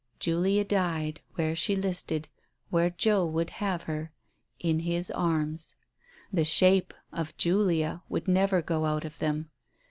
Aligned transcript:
Julia 0.17 0.65
died, 0.65 1.21
where 1.35 1.55
she 1.55 1.75
listed, 1.75 2.27
where 2.71 2.89
Joe 2.89 3.23
would 3.23 3.51
have 3.61 3.83
her— 3.83 4.11
in 4.59 4.79
his 4.79 5.11
arms. 5.11 5.75
The 6.33 6.43
shape 6.43 6.95
of 7.13 7.37
Julia 7.37 8.01
would 8.09 8.27
never 8.27 8.63
go 8.63 8.85
out 8.85 9.05
of 9.05 9.19
them. 9.19 9.51